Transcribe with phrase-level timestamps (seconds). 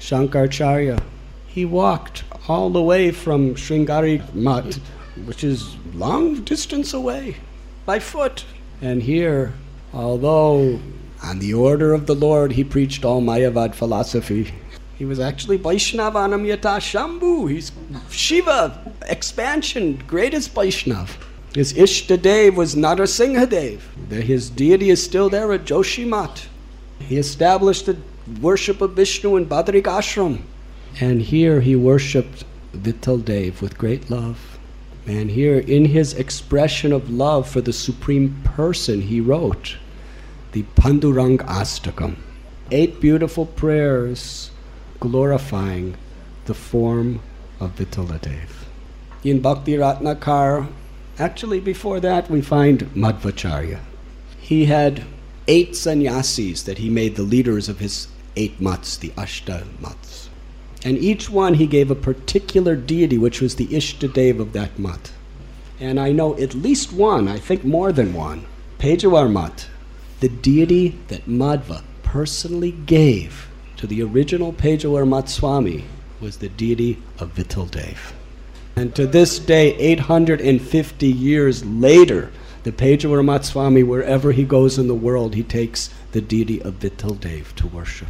[0.00, 1.02] Shankaracharya.
[1.46, 4.78] He walked all the way from Sringari Mat,
[5.24, 7.36] which is long distance away,
[7.86, 8.44] by foot.
[8.82, 9.54] And here,
[9.92, 10.80] although
[11.22, 14.52] on the order of the Lord he preached all Mayavad philosophy,
[14.96, 17.50] he was actually Vaishnavanam Yatha Shambhu.
[17.50, 17.72] He's
[18.10, 21.10] Shiva, expansion, greatest Vaishnav.
[21.54, 23.80] His Ishtadev was Narasinghadev.
[24.10, 26.46] His deity is still there at Joshimat.
[26.98, 27.96] He established the
[28.40, 30.42] worship of Vishnu in Badrikashram.
[31.00, 34.58] And here he worshipped Vittal Dev with great love.
[35.06, 39.76] And here, in his expression of love for the Supreme Person, he wrote
[40.52, 42.16] the Pandurang Ashtakam.
[42.72, 44.50] Eight beautiful prayers
[44.98, 45.96] glorifying
[46.46, 47.20] the form
[47.60, 48.48] of Vittaladev.
[49.22, 50.68] In Bhakti Ratnakar,
[51.18, 53.80] actually before that, we find Madhvacharya.
[54.40, 55.04] He had
[55.46, 60.28] eight sannyasis that he made the leaders of his eight mats, the Ashta mats.
[60.84, 65.12] And each one he gave a particular deity, which was the Ishtadev of that mat.
[65.80, 68.46] And I know at least one, I think more than one,
[68.78, 69.68] Pejawar mat,
[70.20, 75.84] the deity that Madhva personally gave to the original Pejawar Matswami
[76.20, 78.12] was the deity of Vitaldev.
[78.76, 82.30] And to this day, 850 years later,
[82.66, 87.54] the Pejawar Matswami, wherever he goes in the world, he takes the deity of Vitaldev
[87.54, 88.08] to worship.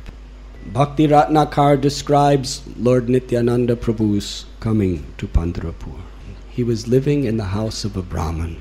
[0.72, 6.00] Bhakti Ratnakar describes Lord Nityananda Prabhu's coming to Pandharpur.
[6.48, 8.56] He was living in the house of a Brahmin.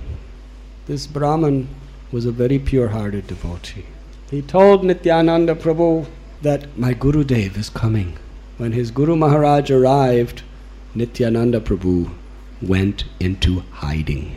[0.85, 1.69] This Brahmin
[2.11, 3.85] was a very pure hearted devotee.
[4.29, 6.07] He told Nityananda Prabhu
[6.41, 8.17] that my Guru Dev is coming.
[8.57, 10.43] When his Guru Maharaj arrived,
[10.93, 12.11] Nityananda Prabhu
[12.61, 14.35] went into hiding.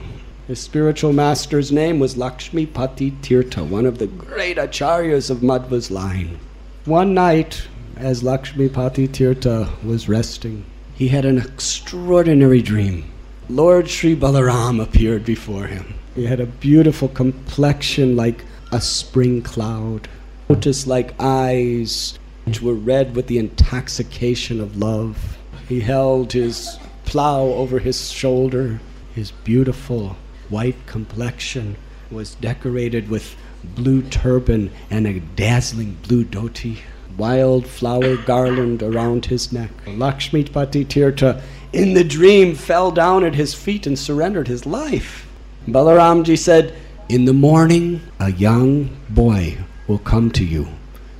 [0.48, 5.90] His spiritual master's name was Lakshmi Pati Tirtha, one of the great acharyas of Madhva's
[5.90, 6.38] line.
[6.86, 7.68] One night,
[7.98, 13.12] as Lakshmi Pati Tirtha was resting, he had an extraordinary dream.
[13.50, 15.92] Lord Sri Balaram appeared before him.
[16.14, 18.42] He had a beautiful complexion like
[18.72, 20.08] a spring cloud,
[20.48, 25.36] lotus like eyes which were red with the intoxication of love.
[25.68, 28.80] He held his plow over his shoulder.
[29.14, 30.16] His beautiful
[30.50, 31.76] white complexion
[32.10, 33.36] was decorated with
[33.74, 36.78] blue turban and a dazzling blue dhoti,
[37.16, 39.70] wild flower garland around his neck.
[39.86, 41.42] Lakshmi Pati Tirtha,
[41.72, 45.26] in the dream, fell down at his feet and surrendered his life.
[45.66, 46.74] Balaramji said,
[47.08, 50.68] In the morning, a young boy will come to you.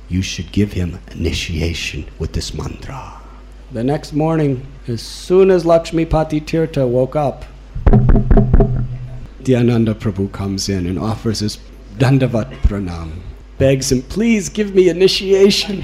[0.07, 3.21] You should give him initiation with this mantra.
[3.71, 7.45] The next morning, as soon as Lakshmi Pati Tirtha woke up,
[9.49, 11.57] Nityananda Prabhu comes in and offers his
[11.97, 13.13] Dandavat Pranam,
[13.57, 15.83] begs him, please give me initiation.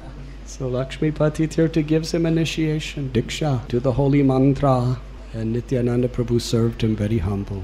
[0.46, 4.98] so Lakshmi Pati Tirtha gives him initiation, Diksha, to the holy mantra,
[5.32, 7.62] and Nityananda Prabhu served him very humble.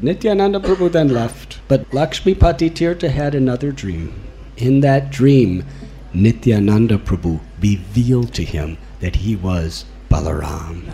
[0.00, 4.14] Nityananda Prabhu then left, but Lakshmi Pati Tirtha had another dream.
[4.58, 5.64] In that dream,
[6.12, 10.92] Nityananda Prabhu revealed to him that he was Balaram.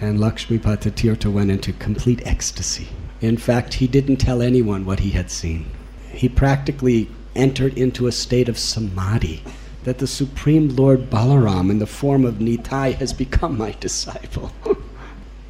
[0.00, 2.88] And Lakshmi Pati Tirtha went into complete ecstasy.
[3.26, 5.66] In fact, he didn't tell anyone what he had seen.
[6.12, 9.42] He practically entered into a state of samadhi
[9.82, 14.52] that the Supreme Lord Balaram, in the form of Nitai, has become my disciple.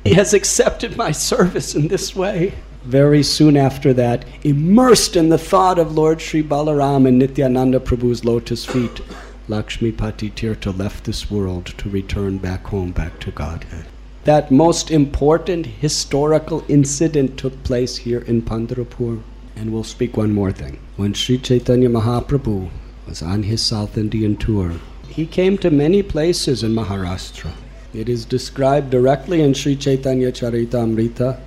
[0.05, 2.55] he has accepted my service in this way.
[2.85, 8.25] Very soon after that, immersed in the thought of Lord Sri Balaram and Nityananda Prabhu's
[8.25, 9.03] lotus feet,
[9.49, 13.85] Lakshmi Pati Tirtha left this world to return back home, back to Godhead
[14.27, 19.23] that most important historical incident took place here in Pandharpur.
[19.55, 20.81] And we'll speak one more thing.
[20.97, 22.69] When Sri Chaitanya Mahaprabhu
[23.07, 24.73] was on his South Indian tour,
[25.09, 27.53] he came to many places in Maharashtra.
[27.95, 31.39] It is described directly in Sri Chaitanya Charitamrita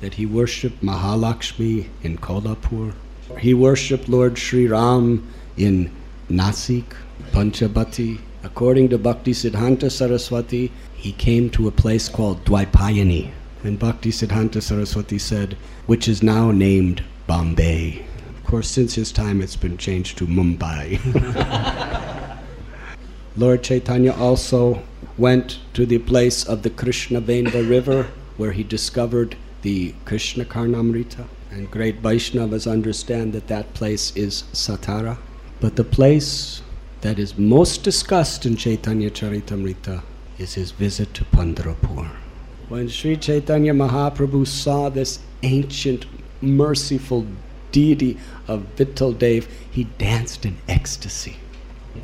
[0.00, 2.94] that he worshipped Mahalakshmi in Kolhapur.
[3.38, 5.90] He worshipped Lord Sri Ram in
[6.28, 6.96] Nasik,
[7.30, 8.18] Panchabati.
[8.44, 13.30] According to Bhakti Siddhanta Saraswati, he came to a place called Dwaipayani.
[13.62, 15.56] And Bhakti Siddhanta Saraswati said,
[15.86, 18.04] which is now named Bombay.
[18.36, 21.00] Of course, since his time, it's been changed to Mumbai.
[23.36, 24.82] Lord Chaitanya also
[25.16, 31.26] went to the place of the Krishna Venva River, where he discovered the Krishna Karnamrita.
[31.50, 35.16] And great Vaishnavas understand that that place is Satara.
[35.60, 36.60] But the place
[37.04, 40.02] that is most discussed in Chaitanya Charitamrita
[40.38, 42.08] is his visit to Pandharpur.
[42.70, 46.06] When Sri Chaitanya Mahaprabhu saw this ancient,
[46.40, 47.26] merciful
[47.72, 48.16] deity
[48.48, 51.36] of Vittal Dev, he danced in ecstasy.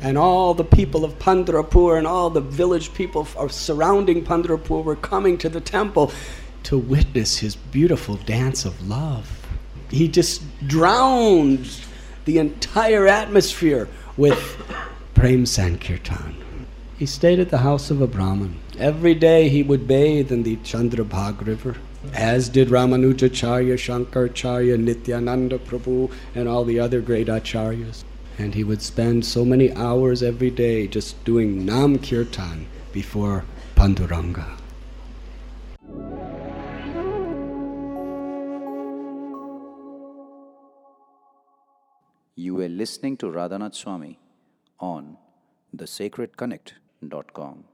[0.01, 5.35] And all the people of Pandharpur and all the village people surrounding Pandharpur were coming
[5.39, 6.11] to the temple
[6.61, 9.47] to witness his beautiful dance of love.
[9.89, 11.81] He just drowned
[12.25, 14.61] the entire atmosphere with
[15.21, 16.33] Prem Sankirtan.
[16.97, 18.59] He stayed at the house of a Brahmin.
[18.79, 21.75] Every day he would bathe in the Chandrabhag River,
[22.11, 28.03] as did Ramanujacharya, Shankaracharya, Nityananda Prabhu, and all the other great acharyas.
[28.39, 33.45] And he would spend so many hours every day just doing Nam Kirtan before
[33.75, 34.57] Panduranga.
[42.35, 44.17] You were listening to Radhanath Swami
[44.81, 45.17] on
[45.75, 47.70] thesacredconnect.com.